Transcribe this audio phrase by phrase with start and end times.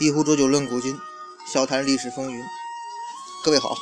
[0.00, 0.98] 一壶浊酒论古今，
[1.46, 2.44] 笑谈历史风云。
[3.44, 3.76] 各位好，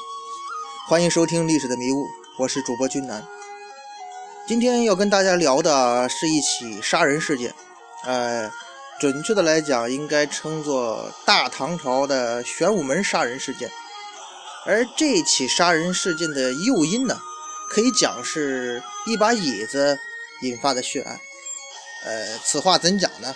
[0.86, 2.04] 欢迎收听《历史的迷雾》，
[2.36, 3.26] 我是主播君南。
[4.46, 7.54] 今天要跟大家聊的是一起杀人事件，
[8.04, 8.52] 呃，
[9.00, 13.70] 准确的来讲，应该称作大唐朝的玄武门杀人事件。
[14.66, 17.18] 而这起杀人事件的诱因呢，
[17.70, 19.98] 可以讲是一把椅子
[20.42, 21.18] 引发的血案。
[22.04, 23.34] 呃，此话怎讲呢？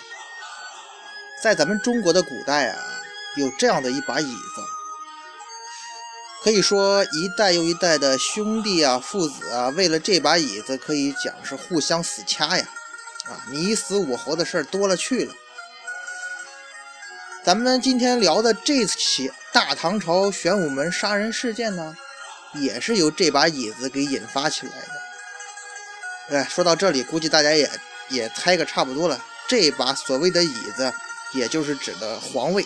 [1.41, 2.77] 在咱们中国的古代啊，
[3.35, 4.61] 有这样的一把椅子，
[6.43, 12.67] 可以说一代又一代的兄弟啊、父子啊，为了这把椅子，可以讲是互相死掐呀，
[13.25, 15.33] 啊，你死我活的事儿多了去了。
[17.43, 21.95] 咱们今天聊的这起大唐朝玄武门杀人事件呢，
[22.55, 26.37] 也是由这把椅子给引发起来的。
[26.37, 27.69] 哎，说到这里，估计大家也
[28.09, 30.91] 也猜个差不多了，这把所谓的椅子。
[31.33, 32.65] 也就是指的皇位。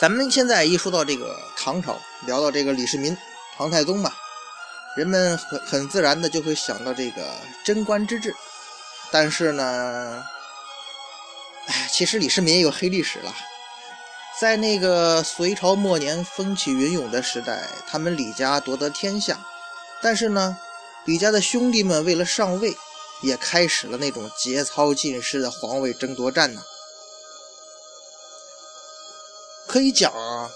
[0.00, 3.16] 咱们现在一说到这个唐朝，聊到这个李世民、
[3.56, 4.12] 唐太宗嘛，
[4.96, 7.22] 人们很很自然的就会想到这个
[7.64, 8.34] 贞观之治。
[9.12, 10.24] 但是呢，
[11.66, 13.34] 哎，其实李世民也有黑历史了。
[14.40, 19.38] 在那个隋朝末年风起云涌的时代，他们李家夺得天下，
[20.02, 20.58] 但是呢，
[21.04, 22.76] 李家的兄弟们为了上位，
[23.22, 26.60] 也开始了那种节操尽失的皇位争夺战呢。
[29.74, 30.48] 可以讲啊，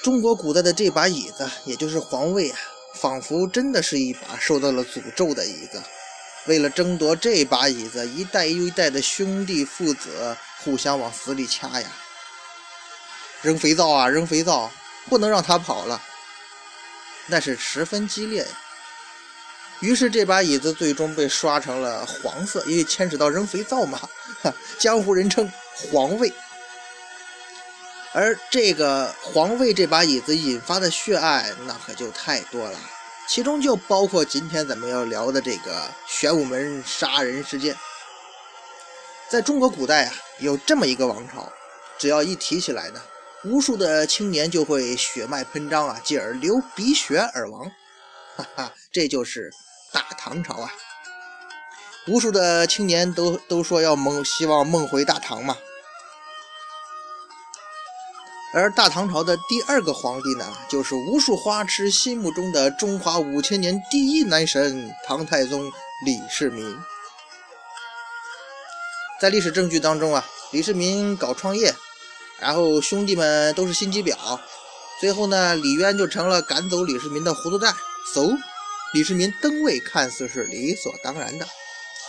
[0.00, 2.58] 中国古代的这把椅子，也就是皇位啊，
[2.94, 5.82] 仿佛真的是一把受到了诅咒的椅子。
[6.46, 11.90] 为了争夺这把椅子，一代又一代的兄弟父子互相往死里掐呀，
[13.42, 14.70] 扔肥皂啊，扔肥皂，
[15.08, 16.00] 不能让他跑了，
[17.26, 18.48] 那是十分激烈呀。
[19.80, 24.00] 于是这把椅子最终被刷成了黄色，因为牵扯到扔肥皂嘛，
[24.78, 26.32] 江湖人称皇位。
[28.12, 32.78] 而这个皇位这把椅子引发的血案，那可就太多了，
[33.28, 37.76] 其中就包括今天咱们要聊的这个玄武门杀人事件。
[39.28, 41.52] 在中国古代啊，有这么一个王朝，
[41.98, 43.00] 只要一提起来呢，
[43.44, 47.70] 无数的青年就会血脉喷张啊，继而流鼻血而亡。
[48.36, 49.50] 哈哈，这就是
[49.92, 50.72] 大唐朝啊！
[52.06, 55.58] 无数的青年都都说要梦，希望梦回大唐嘛。
[58.50, 65.70] 而大唐朝的第二个皇帝呢，就是无数花痴心目中的中华五千年第一男神唐太宗
[66.04, 66.76] 李世民。
[69.20, 71.74] 在历史证据当中啊，李世民搞创业，
[72.40, 74.40] 然后兄弟们都是心机婊，
[74.98, 77.74] 最后呢，李渊就成了赶走李世民的糊涂蛋。
[78.14, 78.30] 走，
[78.94, 81.46] 李世民登位看似是理所当然的，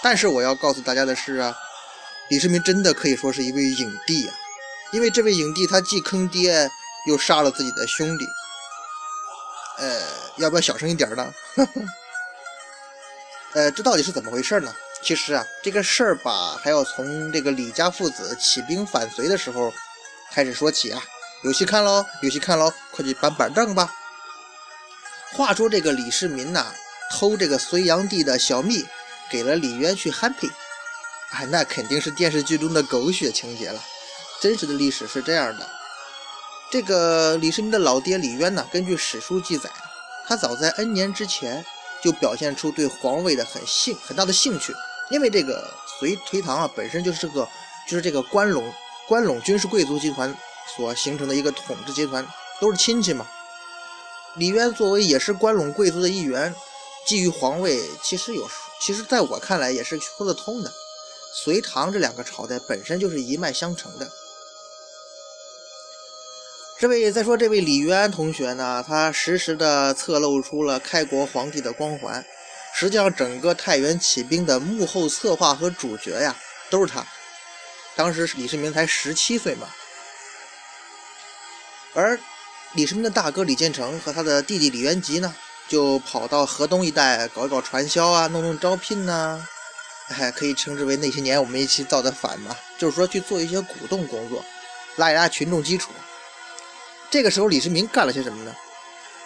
[0.02, 1.54] 但是我要告诉大家的是啊，
[2.30, 4.34] 李世民真的可以说是一位影帝啊。
[4.92, 6.70] 因为这位影帝他既坑爹，
[7.08, 8.28] 又杀了自己的兄弟，
[9.78, 10.02] 呃，
[10.38, 11.34] 要不要小声一点呢？
[13.54, 14.74] 呃，这到底是怎么回事呢？
[15.02, 19.74] 其实啊，这个事儿吧，还要从这个李家父子起兵反隋的时候
[20.32, 21.02] 开始说起啊。
[21.44, 23.90] 有戏看喽，有戏看喽，快去搬板凳吧。
[25.32, 26.74] 话说这个李世民呐，
[27.12, 28.86] 偷这个隋炀帝的小蜜，
[29.32, 30.52] 给了李渊去 happy，
[31.32, 33.82] 哎，那肯定是电视剧中的狗血情节了。
[34.42, 35.70] 真实的历史是这样的，
[36.72, 39.70] 这个李世民的老爹李渊呢，根据史书记载，
[40.26, 41.66] 他早在 N 年之前
[42.02, 44.74] 就表现出对皇位的很兴很大的兴趣，
[45.10, 45.70] 因为这个
[46.00, 47.46] 隋隋唐啊本身就是个
[47.88, 48.64] 就是这个关陇
[49.10, 50.34] 关陇军事贵族集团
[50.78, 52.26] 所形成的一个统治集团，
[52.62, 53.28] 都是亲戚嘛。
[54.36, 56.56] 李渊作为也是关陇贵族的一员，
[57.06, 60.72] 觊觎皇位，其实有其实在我看来也是说得通的。
[61.34, 64.10] 隋唐这两个朝代本身就是一脉相承的。
[66.80, 72.24] 这位再说这位李渊同学呢，他实时的侧露出了开国皇帝的光环。
[72.74, 76.34] 实际上，整个太原起兵的幕后策划和主角呀，
[76.70, 77.06] 都是他。
[77.98, 79.68] 当时李世民才十七岁嘛，
[81.94, 82.18] 而
[82.72, 85.36] 李世民的大哥李建成和他的弟弟李元吉呢，
[85.68, 89.46] 就跑到河东一带搞一搞传销啊，弄弄招聘呐，
[90.08, 94.46] 哎，可以称之为那些年我们一起造的反嘛，就是说去做一些鼓动工作，
[94.96, 95.92] 拉一拉群众基础。
[97.12, 98.56] 这个时候，李世民干了些什么呢？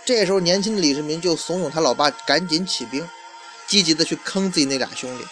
[0.06, 3.08] 这时候，年轻的李世民就怂恿他老爸赶紧起兵，
[3.68, 5.26] 积极的去坑自己那俩兄弟。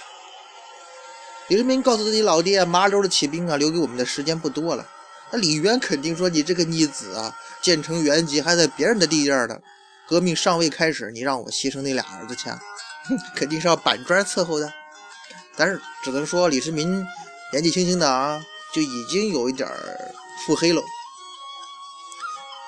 [1.47, 4.87] 李世民告诉自己老爹：“麻溜的起兵啊，留给我们的时间不多了。”
[5.31, 9.57] 那李渊肯定说：“你这个逆子啊，建成元吉还在别人的地界呢，
[10.07, 14.71] 革命尚未开始，你让我牺牲那俩儿子去，哼， 肯定是要板砖伺候的。”
[15.57, 17.05] 但是只能说李世民
[17.51, 18.41] 年纪轻轻的啊，
[18.73, 19.69] 就已经有一点
[20.45, 20.81] 腹黑了。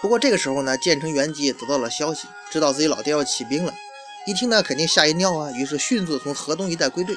[0.03, 3.73] 不过这个时候呢，建成元吉也得到了消息，知道自己老爹要起兵了，
[4.27, 7.15] 一听呢肯定吓一尿啊，于是迅速从河东一带归队，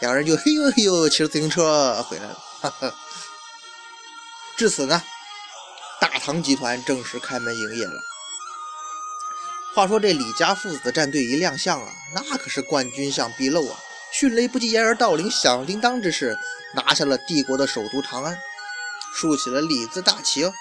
[0.00, 2.36] 两人就嘿呦嘿呦骑着自行车回来了。
[2.60, 2.92] 哈哈。
[4.56, 5.00] 至此呢，
[6.00, 8.02] 大唐集团正式开门营业了。
[9.72, 13.78] 话说这李家父子的战队一亮相啊，那可是冠军相毕露啊！
[14.12, 16.36] 迅雷不及掩耳盗铃响叮当之势，
[16.74, 18.36] 拿下了帝国的首都长安，
[19.14, 20.52] 竖起了李字大旗哦。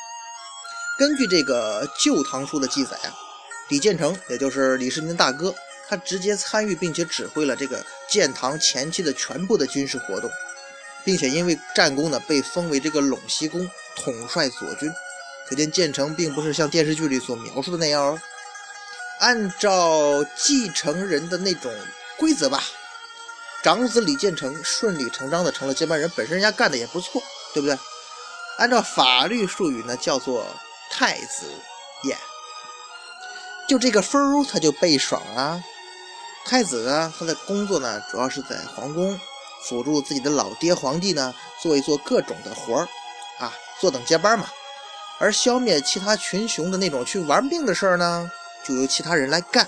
[0.98, 3.14] 根据这个《旧唐书》的记载啊，
[3.70, 5.54] 李建成也就是李世民的大哥，
[5.90, 10.30] 他直接参与并且指挥了这个建唐前期的全部的军事活动，
[11.04, 14.92] 并且因为战功呢，被封为这个陇西公，统帅左军。
[15.50, 18.22] 可见建成并不是像电视剧里所描述的那样哦。
[19.20, 21.74] 按照继承人的那种
[22.18, 22.64] 规则吧，
[23.62, 27.22] 长子李建成顺理成章的成了接班人，本身人家干的也不错，
[27.54, 27.78] 对不对？
[28.58, 30.46] 按照法律术语呢，叫做
[30.96, 31.48] 太子
[32.04, 32.16] 爷。
[33.68, 35.60] 就这个分儿，他就倍爽啊！
[36.46, 39.20] 太子呢，他的工作呢，主要是在皇宫
[39.64, 42.88] 辅助自己的老爹皇帝呢，做一做各种的活儿
[43.40, 44.48] 啊，坐等接班嘛。
[45.18, 48.30] 而消灭其他群雄的那种去玩命的事儿呢？
[48.64, 49.68] 就由其他人来干。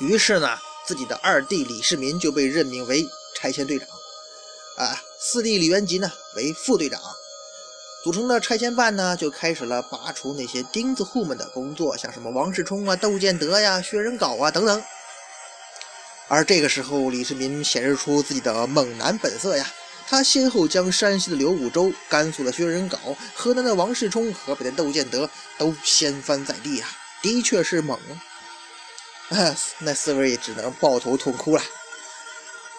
[0.00, 3.02] 于是呢，自己的二弟李世民就被任命为
[3.36, 3.88] 拆迁队长，
[4.76, 7.00] 啊，四弟李元吉呢为副队长，
[8.06, 14.80] 组成的拆迁办呢就开始了拔除那些钉子户们的工作，像什么王世充啊、窦建德呀、薛仁杲啊等等。
[16.28, 19.66] 而这个时候，李世民显示出自己的猛男本色呀，
[20.06, 22.96] 他先后将山西的刘武周、甘肃的薛仁杲、
[23.34, 25.28] 河南的王世充、河北的窦建德
[25.58, 26.88] 都掀翻在地啊。
[27.22, 27.98] 的确是猛
[29.30, 29.56] 啊！
[29.82, 31.62] 那四位也只能抱头痛哭了。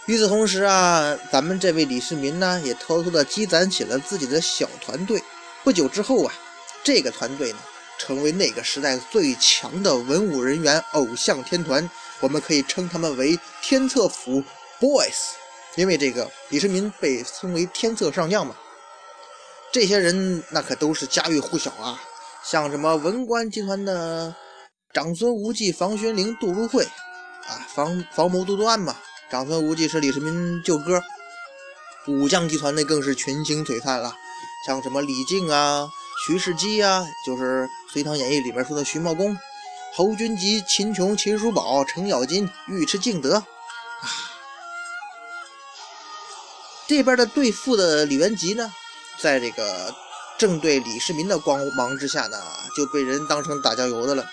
[0.08, 5.22] 与此同时啊，咱们这位李世民呢，也偷偷的积攒起了自己的小团队。
[5.66, 6.34] 不久之后啊，
[6.82, 7.58] 这个团队呢，
[8.00, 11.90] 成为那个时代最强的文武人员偶像天团。
[12.22, 14.42] 我们可以称他们为天策府
[14.80, 15.34] boys，
[15.76, 18.56] 因为这个李世民被称为天策上将嘛。
[19.74, 22.02] 这些人那可都是家喻户晓啊。
[22.46, 24.34] 像什么文官集团的
[24.94, 26.86] 长孙无忌、房玄龄、杜如晦
[27.46, 28.96] 啊，房房谋杜断嘛。
[29.30, 31.02] 长孙无忌是李世民舅哥。
[32.08, 34.16] 武将集团那更是群星璀璨了，
[34.66, 35.90] 像什么李靖啊、
[36.26, 39.38] 徐世基啊，就是《隋唐演义》里面说的徐茂公、
[39.94, 43.46] 侯君集、秦琼、秦叔宝、程咬金、尉迟敬德啊。
[46.88, 48.72] 这边的对付的李元吉呢，
[49.20, 49.94] 在这个。
[50.40, 52.38] 正对李世民的光芒之下呢，
[52.76, 54.24] 就被人当成打酱油的了。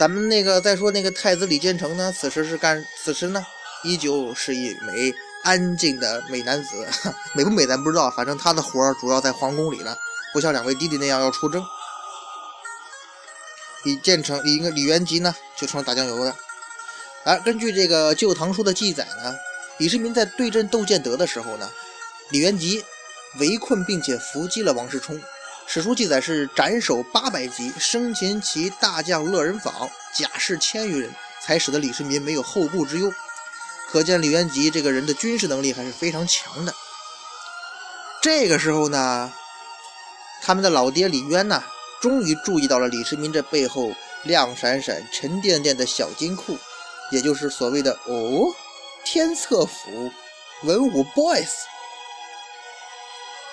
[0.00, 3.44] 咱们那个再说那个太子李建成呢，此时是干，此时呢
[3.82, 6.88] 依旧是一枚安静的美男子，
[7.36, 9.94] 美不美咱不知道，反正他的活儿主要在皇宫里了，
[10.32, 11.62] 不像两位弟弟那样要出征。
[13.82, 16.34] 李建成、李李元吉呢，就成了打酱油的。
[17.24, 19.36] 而根据这个《旧唐书》的记载呢，
[19.76, 21.70] 李世民在对阵窦建德的时候呢，
[22.30, 22.82] 李元吉。
[23.38, 25.16] 围困并且伏击了王世充，
[25.72, 33.08] 史书记载是斩首八百级，生擒其大将乐人坊，甲士千余人，才使得李世民没有后顾之忧。
[33.88, 36.74] 可见李元吉这个人的军事能力还是非常强的。
[38.20, 39.32] 这个时候呢，
[40.42, 41.62] 他们的老爹李渊呢，
[42.02, 43.92] 终于注意到了李世民这背后
[44.24, 46.58] 亮闪闪、沉甸甸的小金库，
[47.12, 48.52] 也就是所谓的哦，
[49.04, 50.10] 天策府
[50.64, 51.46] 文武 boys。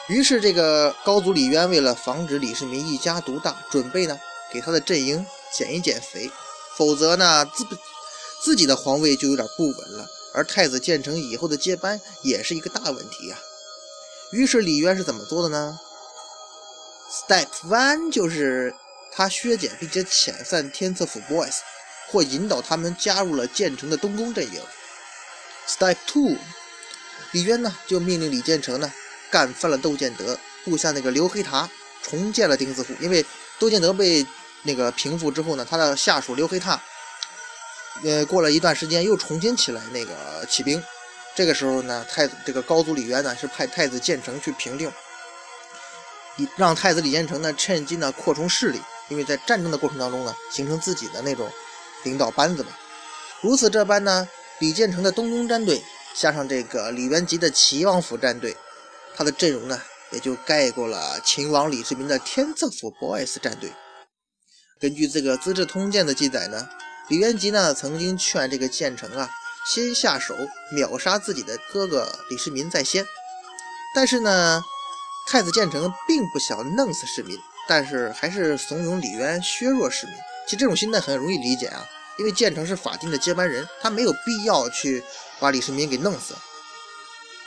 [0.07, 4.17] 于是，这个高祖李渊为了防止李世民一家独大，准备呢
[4.51, 6.31] 给他的阵营减一减肥，
[6.77, 7.65] 否则呢自
[8.41, 13.37] 自己的皇位就有点不稳了，而太子建成以后的接班也是一个大问题呀。
[14.31, 15.77] 于是李渊是怎么做的呢
[17.11, 18.73] ？Step one 就是
[19.11, 21.57] 他削减并且遣散天策府 boys，
[22.09, 24.61] 或引导他们加入了建成的东宫阵营。
[25.67, 26.37] Step two，
[27.31, 28.93] 李渊呢就命令李建成呢。
[29.29, 31.69] 干翻了窦建德，布下那个刘黑闼，
[32.01, 32.93] 重建了丁字户。
[33.00, 33.25] 因为
[33.60, 34.25] 窦建德被
[34.63, 36.79] 那个平复之后呢，他的下属刘黑闼，
[38.03, 40.81] 呃，过了一段时间又重新起来那个起兵。
[41.36, 44.91] 这个时候呢，太这个高祖李渊呢是派太子建成去平定，
[46.55, 51.51] 让太子李建成呢趁机呢扩充势力，因为在战争的过程当中呢，形成自己的那种
[52.03, 52.69] 领导班子嘛。
[53.41, 54.27] 如此这般呢，
[54.60, 55.84] 李建成的东宫战队
[56.15, 58.57] 加上这个李元吉的齐王府战队。
[59.17, 59.81] 他的阵容呢，
[60.12, 63.74] 也就盖过了秦王李世民的天策府 boys 战队。
[64.79, 66.69] 根据这个《资治通鉴》的记载呢，
[67.09, 69.27] 李元吉呢曾经劝这个建成啊，
[69.74, 70.36] 先下手
[70.71, 73.03] 秒杀自己的哥哥李世民在先。
[73.95, 74.62] 但是呢，
[75.27, 77.36] 太子建成并不想弄死市民，
[77.67, 80.15] 但是还是怂恿李渊削弱市民。
[80.45, 81.83] 其实这种心态很容易理解啊，
[82.19, 85.03] 因为建成是法定的接班人，他没有必要去
[85.39, 86.36] 把李世民给弄死，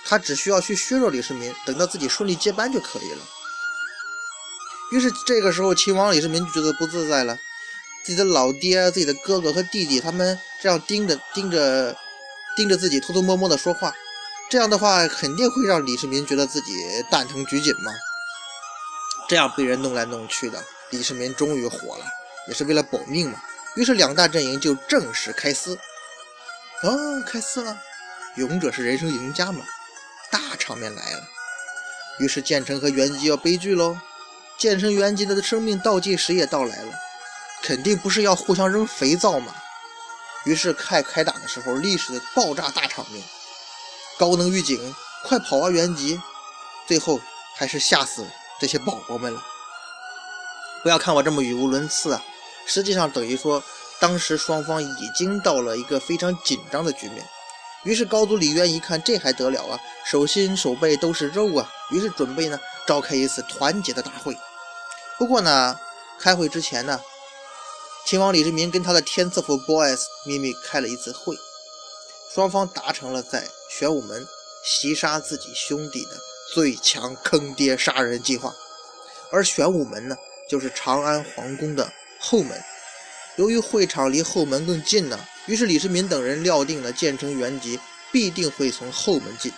[0.04, 3.18] 他只需要去削弱李世民，等到自己顺利接班就可以了。
[4.92, 7.38] 于是这个时候，秦王李世民就觉得不自在了，
[8.04, 11.96] 自己的老爹、自己的哥哥和弟弟，他们这样盯着盯着
[12.56, 13.94] 盯着自己，偷偷摸摸的说话。
[14.50, 16.72] 这样的话肯定会让李世民觉得自己
[17.08, 17.92] 蛋疼拘谨嘛。
[19.28, 22.04] 这样被人弄来弄去的，李世民终于火了，
[22.48, 23.40] 也是为了保命嘛。
[23.76, 25.78] 于是两大阵营就正式开撕。
[26.82, 27.78] 哦，开撕了，
[28.34, 29.64] 勇者是人生赢家嘛，
[30.30, 31.24] 大场面来了。
[32.18, 33.96] 于是建成和元吉要悲剧喽。
[34.58, 36.92] 建成元吉的生命倒计时也到来了，
[37.62, 39.54] 肯定不是要互相扔肥皂嘛。
[40.44, 43.24] 于是开开打的时候，历史的爆炸大场面。
[44.18, 44.94] 高能预警，
[45.24, 45.70] 快跑啊！
[45.70, 46.20] 元吉，
[46.86, 47.18] 最后
[47.56, 48.26] 还是吓死
[48.60, 49.42] 这些宝宝们了。
[50.82, 52.22] 不要看我这么语无伦次啊，
[52.66, 53.62] 实际上等于说，
[53.98, 57.26] 当时双方已经到了一个非常紧张的局面。
[57.84, 64.36] 于是高祖李渊一看，这还得了啊，手心手背都是肉啊，于是准备呢召开一次团结的大会。
[65.18, 65.78] 不过呢，
[66.18, 67.00] 开会之前呢，
[68.06, 71.36] 秦王李世民跟他的天赐府 boys 秘密开了一次会，
[72.34, 73.48] 双方达成了在。
[73.72, 74.26] 玄武门
[74.64, 76.10] 袭杀自己兄弟的
[76.52, 78.52] 最强坑爹杀人计划，
[79.30, 80.16] 而玄武门呢，
[80.48, 82.60] 就是长安皇宫的后门。
[83.36, 87.78] 由于会场离后门更近呢，于是李世民等人料定了建成元吉
[88.10, 89.52] 必定会从后门进。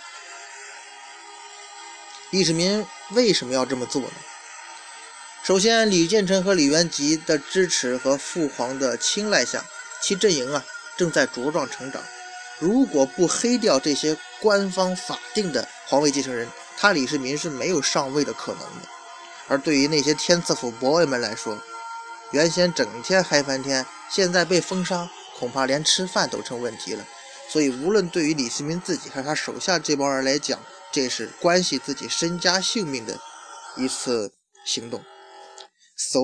[2.33, 4.09] 李世民为什么要这么做呢？
[5.43, 9.63] 首先，李建成和李元吉的支持和父皇的青睐下，
[10.01, 10.65] 其阵营啊
[10.97, 12.01] 正在茁壮成长。
[12.57, 18.89] 如果不黑掉这些官方法定的皇位继承人，他李世民是没有上位的可能的。
[19.47, 21.55] 而对于那些天赐府 boy 们来说，
[22.31, 27.05] 原先整天嗨翻天，现在被封杀，恐怕连吃饭都成问题了。
[27.47, 30.59] 所以，无论对于李世民自己还是他手下这帮人来讲，
[30.93, 33.19] 这是关系自己身家性命的
[33.75, 34.33] 一次
[34.65, 35.03] 行动。
[35.97, 36.19] So，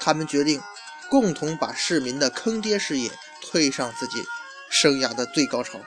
[0.00, 0.62] 他们决定
[1.10, 3.10] 共同把市民的坑爹事业
[3.42, 4.24] 推上自己。
[4.70, 5.80] 生涯的最高潮。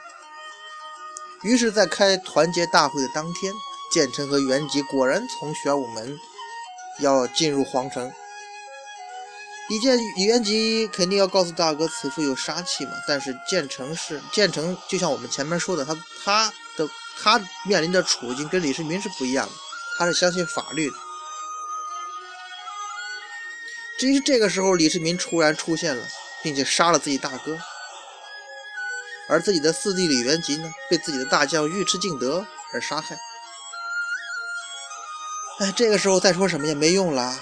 [1.44, 3.54] 于是，在开团结大会的当天，
[3.94, 6.18] 建成和元吉果然从玄武门
[6.98, 8.12] 要进入皇城。
[9.72, 12.92] 李建李元吉肯定要告诉大哥，此处有杀气嘛。
[13.08, 19.54] 但是建成是建成，就像我们前面说的，他他的他面临的处境跟李世民是不一样的，
[19.98, 20.96] 他是相信法律的。
[23.98, 26.06] 至于这个时候，李世民突然出现了，
[26.44, 27.58] 并且杀了自己大哥。
[29.30, 33.18] 而自己的四弟李元吉呢，被自己的大将尉迟敬德而杀害。
[35.60, 37.40] 哎，这个时候再说什么也没用了。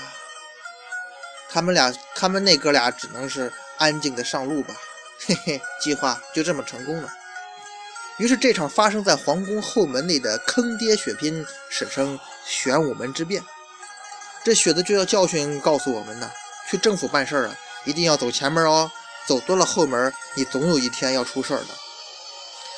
[1.51, 4.75] 他们俩，他们那哥俩只能是安静的上路吧。
[5.25, 7.09] 嘿嘿，计划就这么成功了。
[8.17, 13.43] 于是这场发生在皇宫后门内的坑爹血拼，史称玄武门之变。
[14.43, 16.31] 这血的就要教训告诉我们呢，
[16.69, 18.91] 去政府办事儿啊，一定要走前门哦。
[19.27, 21.67] 走多了后门，你总有一天要出事儿的。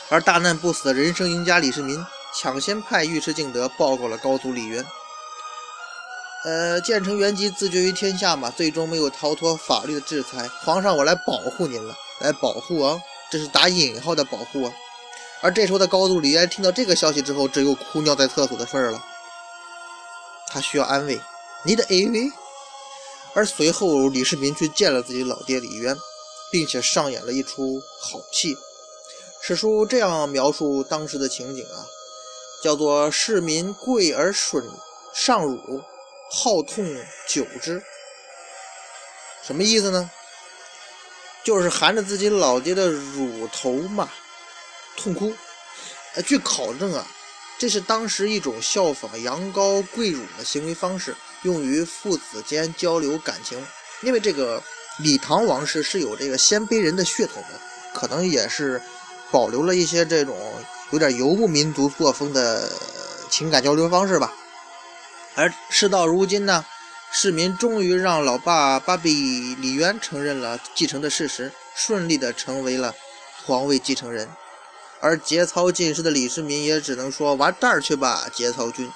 [0.10, 2.04] 而大难不死的人生赢家李世民，
[2.36, 4.86] 抢先派尉迟敬德报告了高祖李渊。
[6.44, 10.48] 呃，建成元吉自绝于天下嘛，最终没有逃脱法律的制裁。
[10.64, 14.74] 皇上，我来保护您了，来保护啊，这是打引号的保护啊。
[15.42, 19.04] 而这时候的高祖李渊听到这个消息之后，只有哭尿在厕所的份儿了。
[20.48, 21.20] 他需要安慰，
[21.64, 22.32] 你的 AV。
[23.34, 25.98] 而随后李世民去见了自己老爹李渊。
[26.52, 28.58] 并且上演了一出好戏。
[29.42, 31.88] 史书这样描述当时的情景啊，
[32.62, 34.62] 叫做“市民贵而吮
[35.14, 35.82] 上乳，
[36.32, 36.86] 好痛
[37.28, 37.84] 久之”。
[39.46, 40.10] 什么意思呢？
[41.44, 44.10] 就是含着自己老爹的乳头嘛，
[44.96, 45.34] 痛哭。
[46.16, 47.06] 呃，据考证啊，
[47.60, 53.64] 这是当时一种效仿羊羔跪乳的行为方式，用于父子间交流感情。
[54.02, 54.64] 因为这个。
[55.00, 57.60] 李唐王室是有这个鲜卑人的血统的，
[57.94, 58.80] 可能也是
[59.32, 60.38] 保留了一些这种
[60.92, 62.70] 有点游牧民族作风的
[63.30, 64.32] 情感交流方式吧。
[65.36, 66.66] 而事到如今呢，
[67.12, 72.94] 市民终于让老爸巴比李渊承认了继承的事实，顺利的成为了
[73.46, 74.30] 皇位继承人。
[75.00, 78.92] 而节操尽失的李世民也只能说完蛋儿去吧，节操君。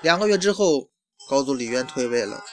[0.00, 0.88] 两个月之后，
[1.30, 2.44] 高祖李渊退位了。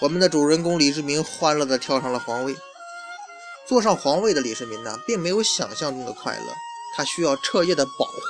[0.00, 2.54] 我们的主人公李世民欢乐的跳上了皇位。
[3.66, 6.54] 坐上皇位的李世民呢，并没有想象中的快乐，
[6.94, 8.20] 他需要彻夜的保护，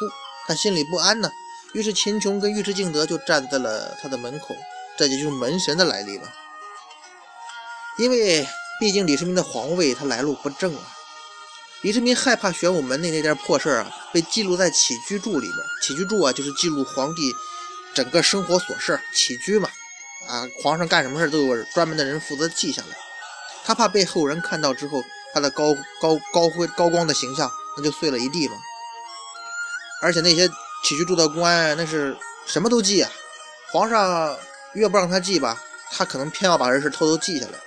[0.47, 1.29] 他心里不安呢。
[1.77, 4.57] 于是秦琼跟尉迟敬德就站在了他的门口，
[4.97, 6.27] 这也就是门神的来历了。
[7.99, 8.49] 因为
[8.81, 10.81] 毕竟李世民的皇位他来路不正啊，
[11.83, 15.59] 李世民害怕玄武门内那点破事啊被记录在起居注里面。
[15.83, 17.31] 起居注啊就是记录皇帝
[17.95, 19.69] 整个生活琐事，起居嘛，
[20.27, 22.97] 啊，皇上干什么事都有专门的人负责记下来。
[23.67, 25.03] 他怕被后人看到之后，
[25.35, 28.55] 他的高高高辉高光的形象那就碎了一地嘛。
[30.01, 30.49] 而且那些
[30.83, 32.17] 起居注的官那是
[32.47, 33.11] 什么都记啊，
[33.73, 34.37] 皇上
[34.75, 37.59] 越不让他记吧，他可能偏要把这事偷偷记下来。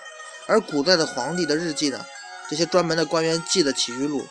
[0.47, 2.05] 而古代的皇帝的日记呢，
[2.49, 4.25] 这些专门的官员记的起居录，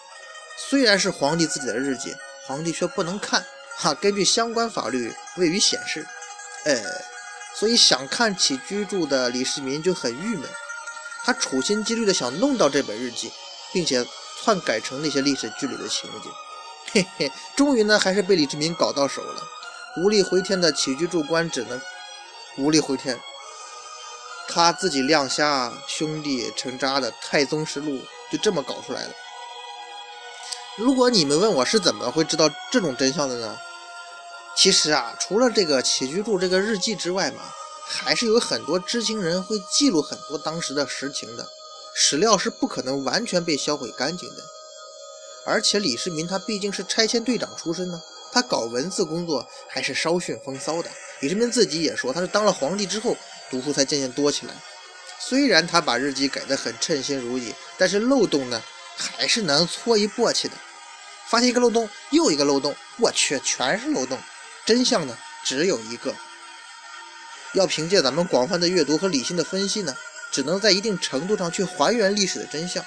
[0.56, 2.14] 虽然是皇帝自己的日记，
[2.46, 3.44] 皇帝却不能看。
[3.76, 6.06] 哈，根据相关法律未予显示。
[6.64, 6.82] 呃，
[7.54, 10.48] 所以想看起居注的李世民就很郁闷，
[11.24, 13.30] 他处心积虑的想弄到这本日记，
[13.72, 14.04] 并且
[14.42, 16.28] 篡改成那些历史剧里的情节。
[16.92, 19.42] 嘿嘿，终于呢，还是被李世民搞到手了。
[19.98, 21.80] 无力回天的起居注官只能
[22.56, 23.18] 无力回天。
[24.48, 27.92] 他自己亮瞎兄弟成渣的《太宗实录》
[28.32, 29.10] 就这么搞出来了。
[30.76, 33.58] 如果你们问我是怎么会知道这种真相的呢？
[34.56, 37.42] 其实啊，除了这个起居注这个日记之外嘛，
[37.86, 41.46] 还是有很多知情人会记录很多当时的实情的。
[41.94, 44.42] 史料是不可能完全被销毁干净的。
[45.46, 48.02] 而且李世民他毕竟是拆迁队长出身呢，
[48.32, 50.90] 他搞文字工作还是稍逊风骚的。
[51.20, 53.16] 李世民自己也说，他是当了皇帝之后。
[53.50, 54.52] 读书才渐渐多起来。
[55.18, 58.62] 虽然他把日记改得很称心如意，但是漏洞呢，
[58.94, 60.50] 还是能搓一簸箕的。
[61.28, 64.18] 发现一个漏洞，又一个漏洞，我去，全是漏洞。
[64.66, 65.16] 真相呢，
[65.46, 66.14] 只有一个。
[67.54, 69.96] 要凭借咱们广泛的阅读和理性的分析呢，
[70.30, 72.84] 只能在一定程度上去还原历史的真相。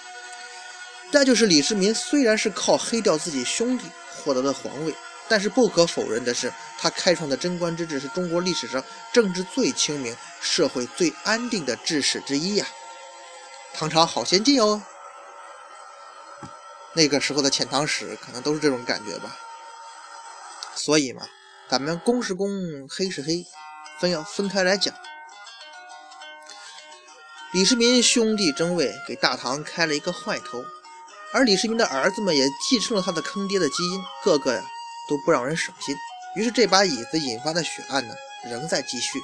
[1.12, 3.86] 那就是李世民虽然是靠黑掉自己兄弟
[4.24, 4.96] 获得的皇位。
[5.30, 8.84] 但是不可否认的是，他开创的贞观之治是中国历史上
[9.14, 12.68] 政治最清明、社会最安定的治史之一呀。
[13.74, 14.84] 唐朝好先进哦，
[16.92, 19.38] 那个时候的遣唐使可能都是这种感觉吧。
[20.76, 21.22] 所以嘛，
[21.70, 22.50] 咱们公是公，
[22.90, 23.46] 黑是黑，
[24.02, 24.94] 分要分开来讲。
[27.54, 30.66] 李世民兄弟争位，给大唐开了一个坏头，
[31.34, 34.64] 而李世民的儿子们也继承了他的坑爹的基因，个个呀。
[35.10, 35.94] 都不让人省心，
[36.36, 38.14] 于是这把椅子引发的血案呢，
[38.46, 39.20] 仍在继续。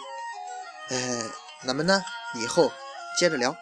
[0.89, 1.24] 哎，
[1.65, 2.70] 咱们呢，以后
[3.17, 3.56] 接着聊。